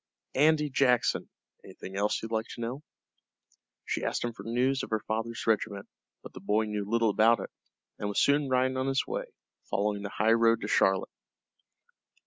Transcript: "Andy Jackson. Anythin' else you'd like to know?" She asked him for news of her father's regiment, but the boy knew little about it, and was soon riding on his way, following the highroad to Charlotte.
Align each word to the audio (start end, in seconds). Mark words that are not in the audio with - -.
"Andy 0.33 0.71
Jackson. 0.71 1.29
Anythin' 1.63 1.95
else 1.95 2.23
you'd 2.23 2.31
like 2.31 2.47
to 2.55 2.61
know?" 2.61 2.81
She 3.85 4.03
asked 4.03 4.23
him 4.23 4.33
for 4.33 4.41
news 4.41 4.81
of 4.81 4.89
her 4.89 5.01
father's 5.01 5.45
regiment, 5.45 5.87
but 6.23 6.33
the 6.33 6.39
boy 6.39 6.63
knew 6.65 6.89
little 6.89 7.11
about 7.11 7.39
it, 7.39 7.51
and 7.99 8.09
was 8.09 8.19
soon 8.19 8.49
riding 8.49 8.77
on 8.77 8.87
his 8.87 9.05
way, 9.05 9.25
following 9.69 10.01
the 10.01 10.09
highroad 10.09 10.61
to 10.61 10.67
Charlotte. 10.67 11.11